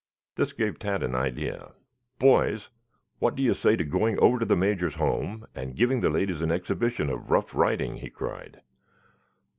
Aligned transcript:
This 0.33 0.51
gave 0.51 0.79
Tad 0.79 1.03
an 1.03 1.13
idea. 1.13 1.73
"Boys, 2.17 2.69
what 3.19 3.35
do 3.35 3.43
you 3.43 3.53
say 3.53 3.75
to 3.75 3.83
going 3.83 4.17
over 4.17 4.39
to 4.39 4.45
the 4.47 4.55
Major's 4.55 4.95
home 4.95 5.45
and 5.53 5.75
giving 5.75 6.01
the 6.01 6.09
ladies 6.09 6.41
an 6.41 6.51
exhibition 6.51 7.07
of 7.11 7.29
rough 7.29 7.53
riding?" 7.53 7.97
he 7.97 8.09
cried. 8.09 8.61